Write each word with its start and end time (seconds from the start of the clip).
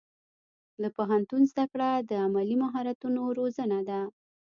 د 0.81 0.83
پوهنتون 0.95 1.41
زده 1.51 1.65
کړه 1.71 1.89
د 2.09 2.11
عملي 2.25 2.55
مهارتونو 2.63 3.21
روزنه 3.39 3.79
ده. 3.89 4.01